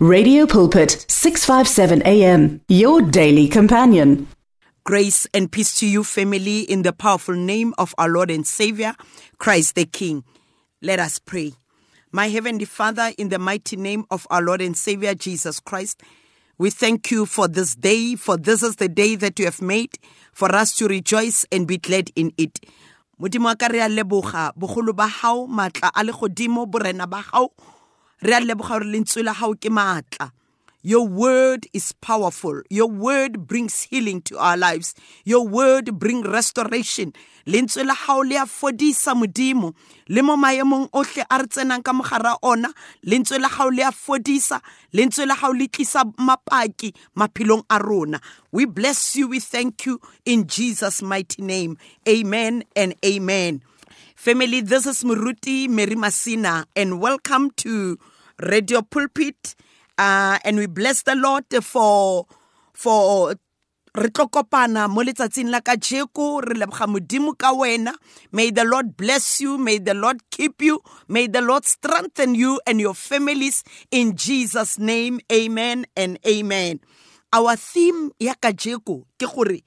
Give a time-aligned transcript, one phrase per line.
[0.00, 4.28] Radio Pulpit 657 AM your daily companion.
[4.84, 8.94] Grace and peace to you, family, in the powerful name of our Lord and Savior,
[9.38, 10.22] Christ the King.
[10.80, 11.54] Let us pray.
[12.12, 16.00] My Heavenly Father, in the mighty name of our Lord and Savior, Jesus Christ,
[16.58, 19.98] we thank you for this day, for this is the day that you have made
[20.32, 22.60] for us to rejoice and be glad in it.
[23.18, 24.52] modimo wa ka re a leboga
[28.22, 30.30] gago
[30.82, 32.62] your word is powerful.
[32.70, 34.94] Your word brings healing to our lives.
[35.24, 37.12] Your word brings restoration.
[37.46, 39.74] Lentswe la hao le a fodisa modimo.
[40.08, 42.72] Le mo maemong ohle a re tsenang ka mogara ona,
[43.04, 44.60] lentswe la hao le a fodisa.
[44.94, 48.20] Lentswe la hao le tlisa mapaki maphelong a rona.
[48.52, 49.28] We bless you.
[49.28, 51.76] We thank you in Jesus' mighty name.
[52.08, 53.62] Amen and amen.
[54.18, 57.96] Family, this is Muruti Mary Masina, and welcome to
[58.40, 59.54] Radio Pulpit.
[59.96, 62.26] Uh, and we bless the Lord for
[62.74, 63.36] for
[63.94, 65.62] re tlo kopana mo letsatsing re
[68.32, 72.60] may the lord bless you may the lord keep you may the lord strengthen you
[72.66, 76.80] and your families in jesus name amen and amen
[77.32, 79.62] our theme ya kajeko ke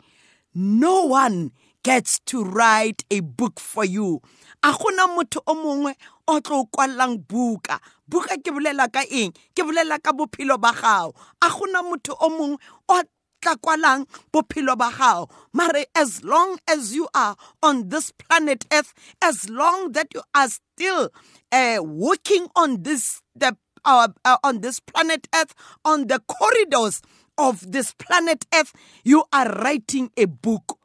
[0.54, 1.52] no one
[1.84, 4.22] gets to write a book for you.
[4.64, 5.96] A gona motho o mongwe
[6.28, 7.80] o tlo kwallang buka.
[8.10, 9.32] Buka ke bolela ka eng?
[9.56, 11.16] Ke bolela ka bophelo ba gago.
[11.42, 12.58] A gona motho o mongwe
[12.90, 13.02] o
[13.42, 15.30] tla kwalang bophelo ba gago.
[15.54, 20.50] Mare as long as you are on this planet earth as long that you are
[20.50, 21.10] still
[21.52, 27.02] uh, working on this the uh, uh, on this planet earth on the corridors
[27.38, 30.78] of this planet earth you are writing a book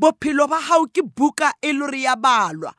[0.00, 2.72] bophelo ba gago ke buka e le re ya balwa.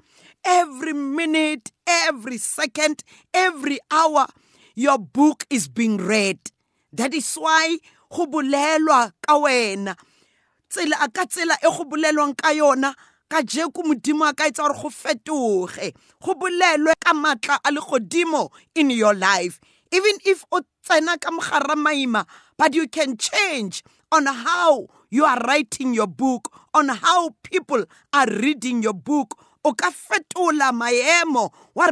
[0.44, 4.26] Every minute every second every hour
[4.74, 6.40] your book is being read.
[6.94, 7.78] That is why
[8.10, 9.96] go bolelwa ka wena.
[10.68, 12.96] Tsela a ka tsela e go bolelwang ka yona
[13.30, 15.94] ka jeko modimo a ka etsa gore go fetoge.
[16.20, 19.60] Go bolelwe ka matla a legodimo in your life.
[19.92, 22.26] Even if o tsena ka mogara maima
[22.58, 27.84] but you can change on how you are writing your book on how people
[28.14, 29.38] are reading your book.
[29.64, 31.88] O ka fetola maemo wa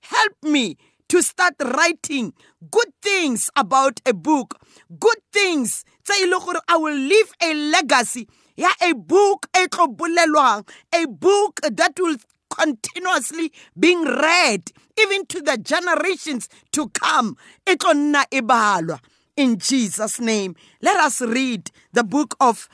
[0.00, 0.76] help me
[1.08, 2.34] to start writing
[2.70, 4.60] good things about a book.
[4.98, 12.16] Good things i will leave a legacy ya a book a book that will
[12.50, 14.70] continuously being read
[15.00, 17.36] even to the generations to come.
[17.66, 18.98] E tlo nna e balwa
[19.36, 22.68] in jesus name let us read the book of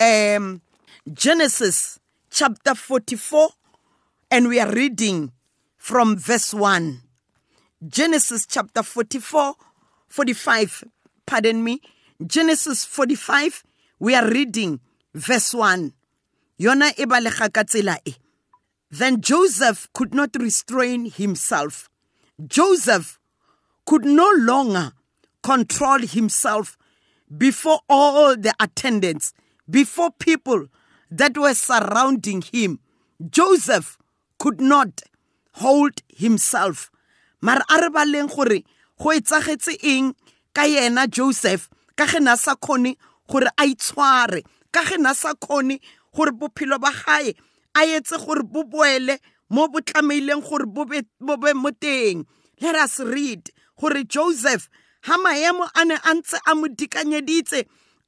[0.00, 0.60] um,
[1.12, 1.98] genesis
[2.30, 3.48] chapter 44
[4.30, 5.32] and we are reading
[5.76, 7.02] from verse 1
[7.86, 9.54] Genesis chapter 44,
[10.08, 10.84] 45,
[11.26, 11.80] pardon me.
[12.26, 13.62] Genesis 45,
[13.98, 14.80] we are reading
[15.14, 15.92] verse 1.
[16.58, 18.14] Yona e balega ka tsela e.
[18.90, 21.90] Then Joseph could not restrain himself.
[22.46, 23.20] Joseph
[23.84, 24.92] could no longer
[25.46, 26.76] control himself
[27.38, 29.32] before all the attendants,
[29.70, 30.66] before people
[31.08, 32.80] that were surrounding him.
[33.30, 33.96] Joseph
[34.40, 35.02] could not
[35.52, 36.90] hold himself.
[37.40, 38.58] mara a re baleng gore
[38.98, 40.14] go etsagetse eng
[40.56, 42.96] ka yena joseph ka ge na sa kgone
[43.30, 44.42] gore a itshware
[44.72, 45.78] ka ge na sa kgone
[46.14, 47.34] gore bophelo ba gae
[47.76, 49.18] a etse gore bo boele
[49.50, 51.02] mo gore bo be
[52.60, 54.68] let us read gore joseph
[55.06, 57.58] ha maemo a ne a ntse a mo dikanyeditse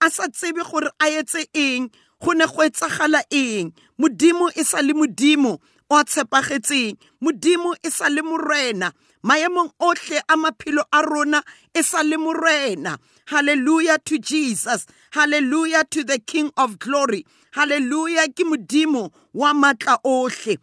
[0.00, 1.90] a sa tsebe gore a etse eng
[2.22, 3.72] go ne go etsagala eng.
[3.98, 5.58] Modimo e sa le modimo
[5.90, 6.98] o a tshepagetseng.
[7.22, 8.92] Modimo e sa le morena
[9.22, 11.42] maemong ohle a maphelo a rona
[11.74, 12.98] e sa le morena.
[13.26, 14.86] Hallelujah to jesus.
[15.10, 17.26] Hallelujah to the king of glory.
[17.52, 20.58] Hallelujah ke modimo wa matla ohle.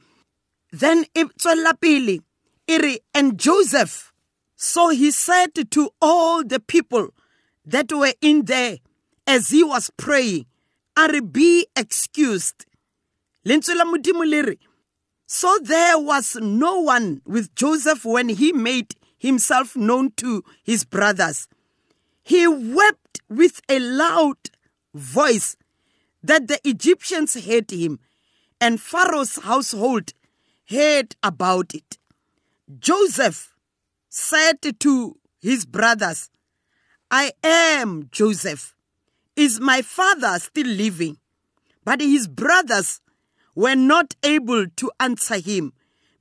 [0.71, 2.19] Then e tswella pele
[2.67, 4.11] e re and joseph
[4.55, 7.09] so he said to all the people
[7.65, 8.77] that were in there
[9.27, 10.45] as he was praying
[10.97, 12.65] a re be excused
[15.27, 21.47] so there was no one with Joseph when he made himself known to his brothers.
[22.23, 24.37] He wept with a loud
[24.93, 25.55] voice
[26.23, 27.99] that the Egyptians heard him,
[28.59, 30.13] and Pharaoh's household
[30.69, 31.97] heard about it.
[32.79, 33.54] Joseph
[34.15, 36.29] said to his brothers,
[37.11, 38.73] I am Joseph.
[39.35, 41.17] Is my father still living?
[41.83, 43.01] But his brothers
[43.55, 45.73] were not able to answer him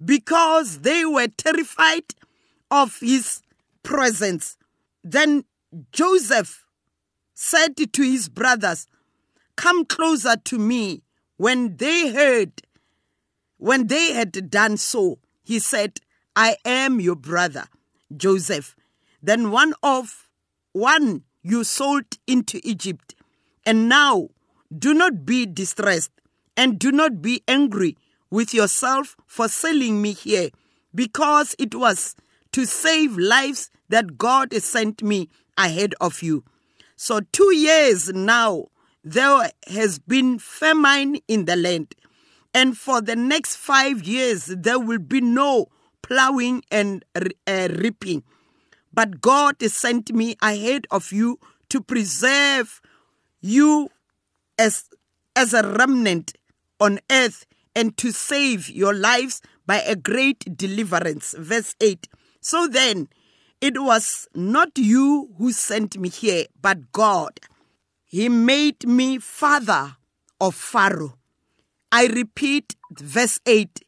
[0.05, 2.14] because they were terrified
[2.69, 3.43] of his
[3.85, 4.56] presence.
[5.05, 5.44] Then
[5.93, 6.64] Joseph
[7.32, 8.88] said to his brothers,
[9.55, 11.02] Come closer to me.
[11.37, 12.62] When they heard,
[13.56, 16.00] when they had done so, he said,
[16.35, 17.67] I am your brother,
[18.16, 18.76] Joseph.
[19.22, 20.28] Then one of
[20.72, 23.14] one you sold into Egypt.
[23.66, 24.28] And now
[24.76, 26.11] do not be distressed
[26.56, 27.96] and do not be angry
[28.31, 30.50] with yourself for selling me here,
[30.94, 32.16] because it was
[32.52, 36.44] to save lives that God sent me ahead of you.
[36.96, 38.67] So, two years now,
[39.05, 41.94] there has been famine in the land.
[42.52, 45.69] And for the next five years, there will be no
[46.05, 48.23] plowing and uh, reaping.
[48.93, 51.39] But God sent me ahead of you
[51.71, 52.83] to preserve
[53.41, 53.89] you
[54.59, 54.85] as,
[55.35, 56.35] as a remnant
[56.79, 61.35] on earth and to save your lives by a great deliverance.
[61.39, 62.06] Verse 8.
[62.41, 63.09] So then,
[63.61, 67.41] it was not you who sent me here, but God.
[68.05, 69.97] He made me father
[70.39, 71.15] of Pharaoh.
[71.91, 73.83] I repeat verse 8.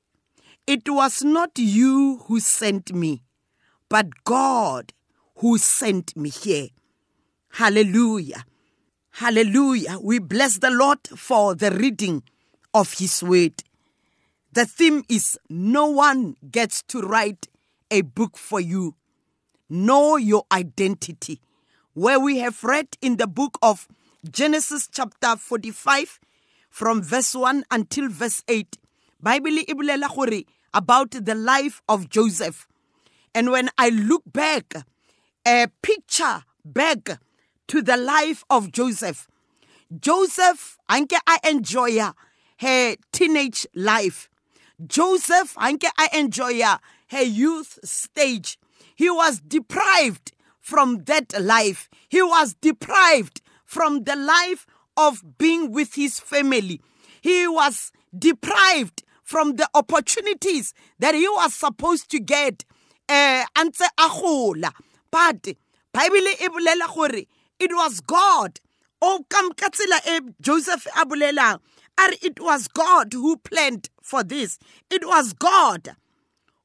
[0.66, 3.22] It was not you who sent me,
[3.88, 4.92] but God
[5.36, 6.70] who sent me here.
[7.50, 8.44] Hallelujah.
[9.12, 9.98] Hallelujah.
[10.02, 12.24] We bless the Lord for the reading
[12.74, 13.62] of His word.
[14.54, 17.46] The theme is no one gets to write
[17.88, 18.96] a book for you.
[19.70, 21.40] Know your identity.
[21.94, 23.86] Where we have read in the book of
[24.28, 26.18] Genesis chapter 45
[26.70, 28.76] from verse 1 until verse 8.
[29.20, 29.64] Bible e
[30.74, 32.66] about the life of Joseph.
[33.34, 34.74] And when I look back,
[35.46, 37.18] a picture back
[37.68, 39.28] to the life of Joseph.
[40.00, 41.98] Joseph, anke I enjoy
[42.58, 44.28] her teenage life.
[44.86, 48.58] Joseph, anke I enjoy her youth stage.
[48.94, 51.88] He was deprived from that life.
[52.08, 54.66] He was deprived from the life
[54.96, 56.80] of being with his family.
[57.20, 62.64] He was deprived from the opportunities that he was supposed to get.
[63.08, 63.44] Uh,
[65.10, 65.48] but
[65.92, 67.24] Bible e bolela gore
[67.58, 68.60] it was God.
[69.02, 71.58] O kam ka tsela e Joseph a bolelang
[71.98, 74.58] are it was God who planned for this.
[74.90, 75.96] It was God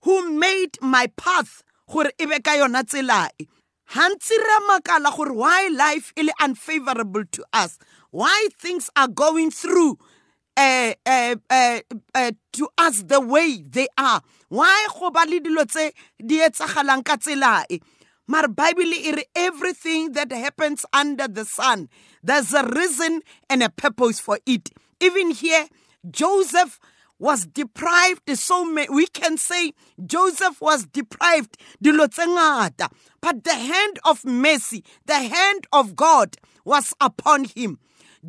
[0.04, 3.48] who made my path gore e be ka yona tsela e.
[3.96, 7.80] Re makala gore why life is unfavorable to us?
[8.12, 9.98] Why things are going through
[10.58, 10.94] uh,
[12.16, 14.22] uh, to us the way they are.
[14.50, 15.92] Why go ba le dilo tse
[16.24, 17.18] di etsagalang ka
[18.48, 18.94] Bible
[19.36, 21.90] everything that happens under the sun,
[22.24, 24.70] there's a reason and a purpose for it.
[25.02, 25.68] Even here,
[26.10, 26.80] Joseph
[27.20, 29.74] was deprived so many, we can say
[30.06, 31.56] Joseph was deprived
[33.22, 37.80] but the hand of mercy the hand of God was upon him.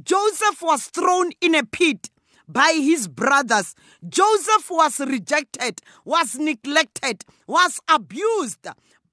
[0.03, 2.11] Joseph was thrown in a pit
[2.49, 3.75] by his brothers.
[4.09, 8.67] Joseph was rejected was neglected was abused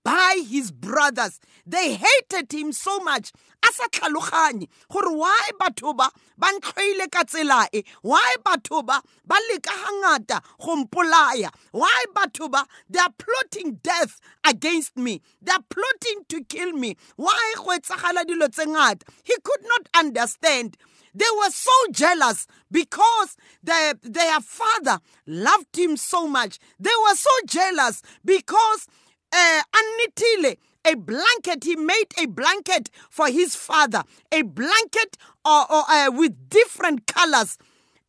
[0.04, 1.40] by his brothers.
[1.66, 3.31] They hated him so much.
[3.64, 7.84] Asa tlhaloganye gore why batho ba ba ntlhoile ka tsela e?
[8.02, 11.50] Why batho ba ba leka hangata go mpolaya?
[11.72, 15.22] Why batho ba they are plotting death against me?
[15.42, 16.96] They are plotting to kill me.
[17.18, 19.03] Why go etsagala dilo tse ngata?
[19.24, 20.77] He could not understand
[21.13, 26.60] they were so jealous because their, their father loved him so much.
[26.80, 28.88] They were so jealous because
[29.32, 36.10] uh, anitile a blanket he made a blanket for his father a blanket or uh,
[36.12, 37.58] with different colors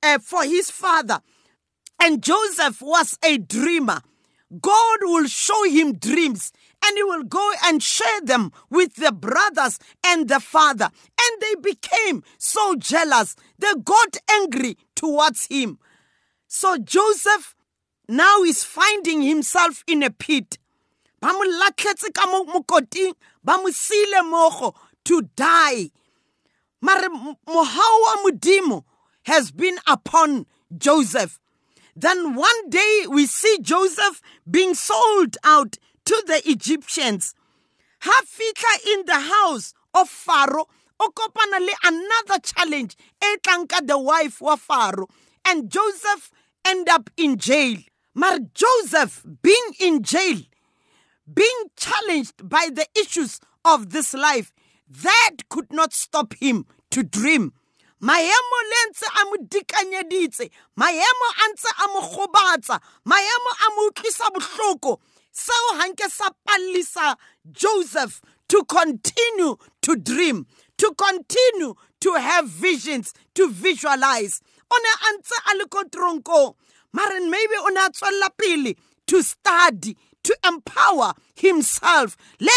[0.03, 1.21] uh, for his father.
[2.01, 4.01] And joseph was a dreamer.
[4.61, 6.53] God will show him dreams
[6.85, 10.91] and he will go and share them with the brothers and the father.
[11.21, 13.37] And they became so jealous.
[13.59, 15.79] They got angry towards him.
[16.49, 17.55] So joseph
[18.09, 20.59] now is finding himself in a pit.
[21.21, 22.27] Ba mo latlhetse ka
[23.45, 24.73] ba
[25.05, 25.91] to die.
[26.83, 27.09] Mare
[27.47, 28.83] mohau
[29.25, 30.47] has been upon
[30.77, 31.39] joseph.
[31.95, 37.35] Then one day we see joseph being sold out to the egyptians.
[38.01, 40.67] Ha fitla in the house of pharaoh
[40.99, 41.11] o
[41.61, 43.37] le another challenge e
[43.83, 45.09] the wife wa pharaoh
[45.47, 46.31] and joseph
[46.65, 47.79] end up in jail.
[48.15, 50.41] Mar joseph being in jail
[51.33, 54.53] being challenged by the issues of this life,
[54.89, 57.53] that could not stop him to dream.
[58.01, 60.45] maemo le ntse a mo dikanyeditse
[60.81, 64.93] maemo a ntse a mo gobatsa maemo a mo utlwisa botlhoko
[65.45, 67.17] seo hanke sa pallisa
[67.53, 74.41] joseph to continue to dream, to continue to have visions, to visualize.
[74.71, 75.53] O ne a ntse a
[76.93, 78.75] mare maybe o ne a
[79.07, 82.17] to study, to empower himself.
[82.39, 82.49] He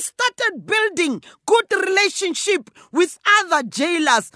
[0.00, 4.30] started building good relationship with other jailers.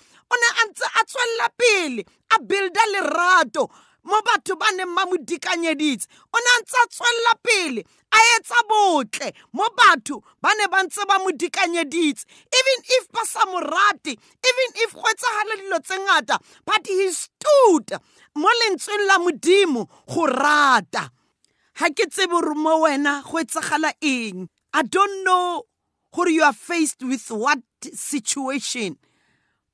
[2.33, 3.71] A builda lerato
[4.05, 7.83] mo batho ba neng ba mo dikanyeditse o ne a ntse a tswelela pele
[8.13, 9.33] a etsa botle.
[9.53, 12.25] Mo batho ba ne ba ntse ba mo dikanyeditse.
[12.53, 17.11] Even if ba sa mo rate even if go etsagale dilo tse ngata but he
[17.13, 17.99] stood
[18.37, 21.11] mo lentsweng la modimo go rata.
[21.75, 24.49] Ga ke tsebe gore mo wena go etsagala eng.
[24.73, 25.65] I don't know
[26.13, 27.59] gore you are faced with what
[27.93, 28.97] situation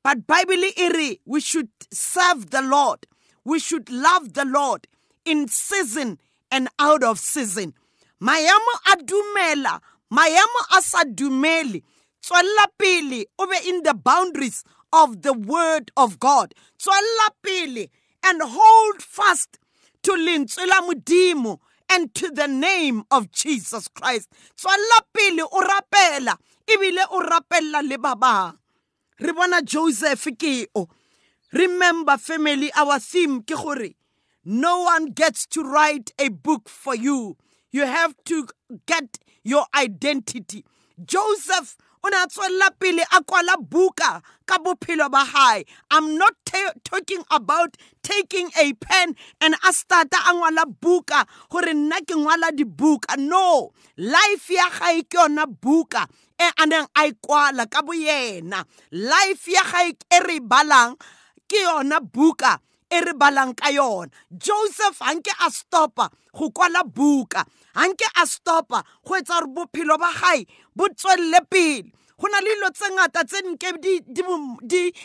[0.03, 3.07] but bible e re we should serve the lord.
[3.45, 4.87] We should love the Lord
[5.25, 6.19] in season
[6.51, 7.75] and out of season.
[8.21, 9.81] Maemo a dumela,
[10.13, 11.83] maemo a.
[12.23, 16.55] Tswella pele o be in the boundaries of the word of God.
[16.79, 17.89] Tswella pele
[18.25, 19.59] and hold fast
[20.03, 21.57] to lentswe la
[21.89, 24.31] and to the name of Jesus Christ.
[24.57, 28.55] Tswella pele o rapela ebile o rapella le ba.
[29.19, 30.89] Re bona Joseph ke o
[31.53, 33.95] Remember, family, our theme, ke
[34.45, 37.37] no one gets to write a book for you.
[37.71, 38.47] You have to
[38.87, 40.65] get your identity.
[41.05, 45.23] Joseph o ne a buka ka bophelo ba
[45.91, 46.33] i'm not
[46.85, 52.51] talking about taking a pen and a starta a ngwala buka gore nna ke ngwala
[52.57, 55.19] dibuka no life ya gae ke
[55.61, 56.07] buka
[56.39, 60.97] e neng a e kwala ka boyena life ya gae e balang
[61.51, 62.59] ke yona buka
[62.91, 64.11] e re balang ka yona.
[64.39, 67.43] Joseph hanke a stopa go kwala buka.
[67.75, 71.91] Hanke a stopa go etsa gore bophelo ba gae bo tswelele pele.
[72.21, 73.69] Go na le dilo tse ngata tse nke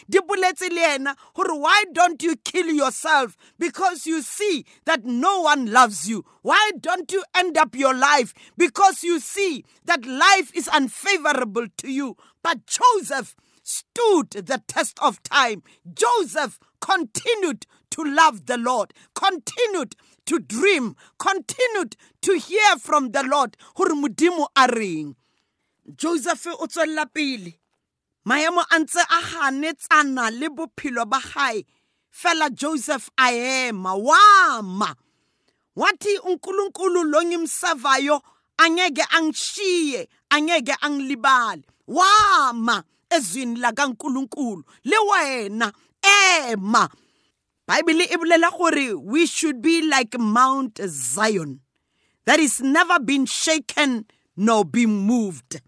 [0.08, 5.42] di boletse le ena gore why don't you kill yourself because you see that no
[5.42, 6.26] one loves you?
[6.42, 11.90] Why don't you end up your life because you see that life is unfavorable to
[11.92, 12.18] you?
[12.44, 13.36] But joseph
[13.66, 15.64] stood the test of time.
[15.92, 19.96] Joseph continued to love the Lord, continued
[20.28, 23.58] to dream, continued to hear from the Lord.
[25.96, 27.54] Joseph o tswella pele.
[28.28, 31.64] Maemo a ntse a ganetsana le bophelo ba gae
[32.12, 34.96] fela joseph a ema wama
[35.76, 38.22] wathi unkulunkulu lo ngimsavayo
[38.58, 41.64] angeke angishiye angeke angilibale.
[41.88, 44.64] Wama ezwini lakankulunkulu.
[44.84, 45.72] Le wena
[46.50, 46.90] ema.
[47.68, 51.60] Bible e bolela gore we should be like mount zion
[52.26, 54.06] that is never been shaken
[54.38, 55.62] nor been moved.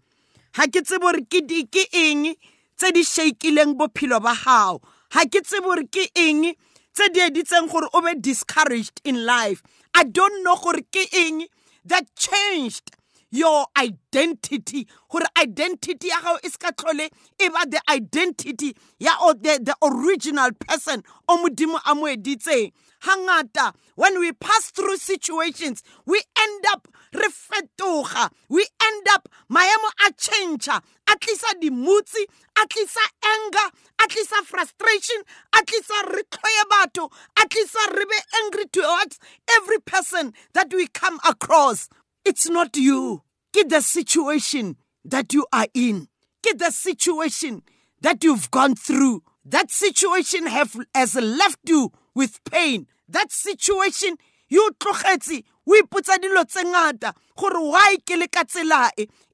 [0.54, 2.34] Ha ke tsebe gore ke eng
[2.76, 6.54] tse di shakileng bophelo ba gago ha ke tsebe gore ke eng
[6.94, 9.62] tse di editseng gore o be discouraged in life.
[9.94, 11.46] I don't know gore ke eng
[11.84, 12.97] that changed
[13.30, 14.86] your identity.
[15.10, 17.08] Gore identity ya gago e se ka tlhole
[17.38, 22.72] e ba the identity ya the, the original person o modimo a mo editseng.
[23.02, 28.30] Hangata when we pass through situations we end up re fetoga.
[28.48, 32.24] We end up maemo a change a tlisa dimutsi
[32.56, 33.70] a tlisa anger
[34.00, 35.22] a tlisa frustration
[35.54, 39.18] a tlisa re tlhoye batho a tlisa re be angry towards
[39.56, 41.88] every person that we come across
[42.28, 43.22] it's not you.
[43.54, 46.08] Get the situation that you are in.
[46.42, 47.62] Get the situation
[48.02, 49.22] that you've gone through.
[49.46, 52.86] That situation have, has left you with pain.
[53.08, 54.16] That situation
[54.48, 57.96] you tlogetse o ipotsa dilo tse ngata why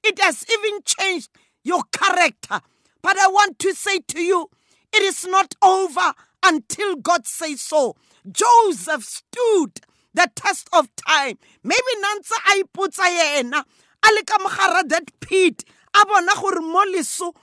[0.02, 1.30] it has even changed
[1.62, 2.60] your character
[3.02, 4.50] but i want to say to you
[4.92, 6.12] it is not over
[6.44, 7.94] until god says so
[8.30, 9.80] joseph stood
[10.14, 11.38] the test of time.
[11.62, 13.64] Maybe nantse a ipotsa yena
[14.02, 17.35] a le that pit a bona gore mo leso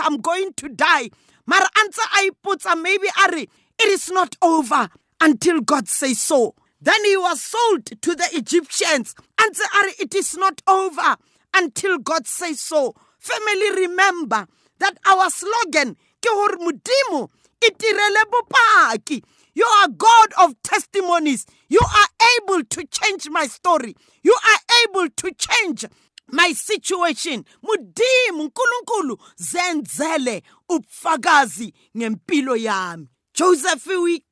[0.00, 1.10] i'm going to die.
[1.46, 4.88] Mara a ntse a ipotsa maybe a re it is not over
[5.20, 6.54] until god says so.
[6.80, 9.14] Then he was sold to the egyptians.
[9.38, 11.16] A ntse a re it is not over
[11.54, 12.94] until god says so.
[13.18, 14.46] Family remember
[14.78, 17.28] that our slogan ke
[17.60, 19.22] e tirele bopaki
[19.58, 21.44] you are God of testimonies.
[21.68, 23.94] You are able to change my story.
[24.22, 25.84] You are able to change
[26.30, 33.86] my situation mudimu nkulunkulu zenzele ubufakazi ngempilo yami joseph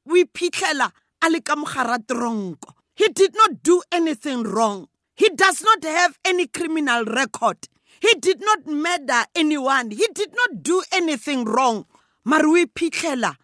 [0.07, 1.43] wiphihlela ali
[2.95, 7.57] he did not do anything wrong He does not have any criminal record.
[8.01, 9.91] He did not murder anyone.
[9.91, 11.87] He did not do anything wrong.
[12.27, 13.35] Marui Pikela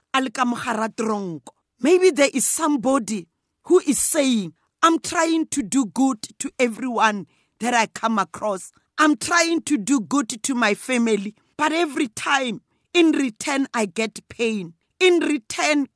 [1.82, 3.26] Maybe there is somebody
[3.64, 7.26] who is saying, I'm trying to do good to everyone
[7.58, 8.70] that I come across.
[8.98, 11.34] I'm trying to do good to my family.
[11.56, 12.60] But every time,
[12.94, 14.74] in return, I get pain.
[15.00, 15.88] In return,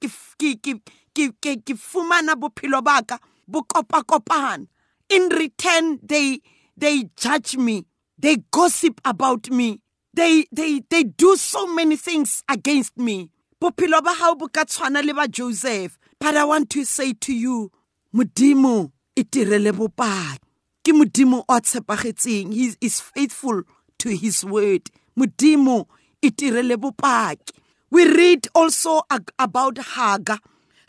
[5.09, 6.41] In return, they
[6.77, 7.87] they judge me.
[8.19, 9.81] They gossip about me.
[10.13, 13.31] They they they do so many things against me.
[13.61, 15.99] Bophelo ba hao bo ka tshwana le ba Joseph.
[16.21, 17.73] But I want to say to you,
[18.15, 20.39] Modimo itirele bopaki.
[20.85, 22.53] Ke Modimo o tshepagetseng.
[22.53, 23.63] He is faithful
[23.99, 24.91] to his word.
[25.19, 25.87] Modimo
[26.23, 27.53] itirele bopaki.
[27.91, 29.03] We read also
[29.39, 30.39] about Hagar.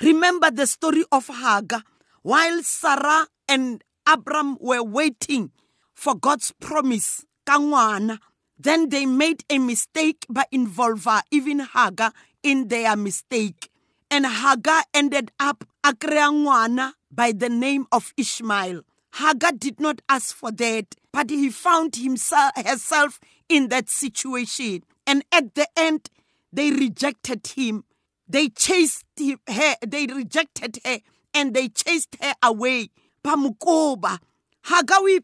[0.01, 1.83] Remember the story of Hagar.
[2.21, 5.51] While Sarah and Abram were waiting
[5.93, 8.19] for God's promise, kangwana,
[8.59, 12.11] then they made a mistake by involving even Hagar
[12.43, 13.69] in their mistake.
[14.09, 18.81] And Hagar ended up akreangwana by the name of Ishmael.
[19.15, 24.83] Hagar did not ask for that, but he found himself herself in that situation.
[25.05, 26.09] And at the end,
[26.51, 27.83] they rejected him.
[28.27, 30.99] They chased him, her, they rejected her,
[31.33, 32.89] and they chased her away.
[33.23, 34.19] Pamukoba.
[34.65, 35.19] Hagar we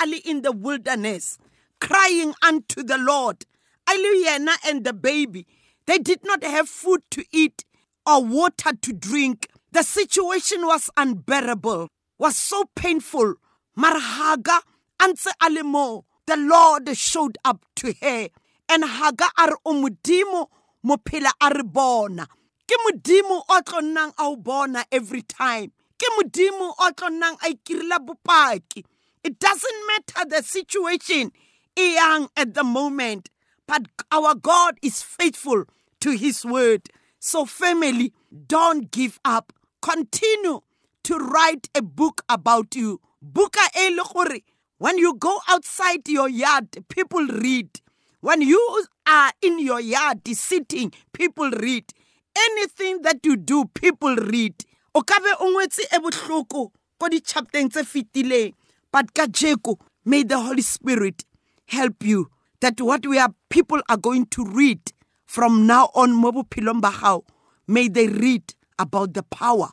[0.00, 1.38] ali in the wilderness,
[1.80, 3.44] crying unto the Lord.
[3.88, 5.46] Aliyena and the baby.
[5.86, 7.64] They did not have food to eat
[8.06, 9.48] or water to drink.
[9.72, 11.88] The situation was unbearable,
[12.18, 13.34] was so painful.
[13.76, 14.60] Marhaga
[15.00, 16.04] anse alimo.
[16.26, 18.28] The Lord showed up to her.
[18.68, 20.48] And Haga ar umudimo
[20.84, 22.26] mophela aribona.
[22.66, 25.72] Ke modimo o every time.
[25.98, 28.62] Ke modimo o tlo.
[29.22, 31.32] It doesn't matter the situation
[31.76, 33.30] young at the moment,
[33.66, 35.64] but our God is faithful
[36.04, 36.82] to his word.
[37.18, 38.12] So family,
[38.46, 39.54] don't give up.
[39.80, 40.60] Continue
[41.04, 43.00] to write a book about you.
[43.24, 44.42] Buka e
[44.76, 47.80] when you go outside your yard, people read.
[48.20, 51.86] When you are in your yard sitting, people read.
[52.36, 54.62] Anything that you do, people read.
[54.94, 58.52] O ka be o ngwetse e bohloko ko tse fetileng
[58.92, 61.24] but kajeko may the holy spirit
[61.66, 62.28] help you
[62.60, 64.80] that what we are people are going to read
[65.26, 67.20] from now on mo bophelong ba
[67.66, 69.68] may they read about the power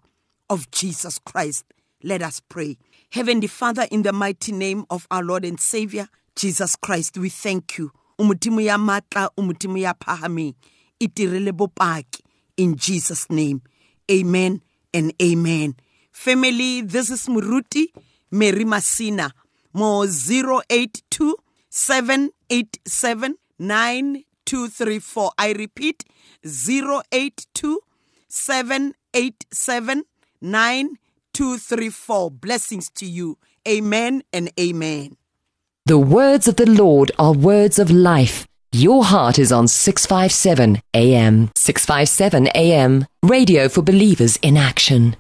[0.50, 1.66] of jesus christ.
[2.04, 2.78] Let us pray.
[3.12, 7.78] Heavenly father in the mighty name of our lord and savior jesus christ we thank
[7.78, 7.92] you.
[8.20, 9.94] Umutimo ya matla umutimo ya
[11.54, 12.22] bopaki.
[12.58, 13.62] In jesus name.
[14.12, 14.62] Amen
[14.94, 15.76] and amen.
[16.12, 17.88] Family this is muruti
[18.30, 19.32] mary masina.
[19.74, 21.36] Mo 082
[21.70, 23.36] 787
[24.52, 26.04] 9234 i repeat
[26.44, 27.80] 082
[28.28, 30.04] 787
[30.42, 33.38] 9234 blessings to you
[33.68, 35.16] amen and amen
[35.86, 38.48] the words of the Lord are words of life.
[38.72, 41.50] Your heart is on 657 AM.
[41.56, 43.08] 657 AM.
[43.24, 45.16] Radio for believers in action.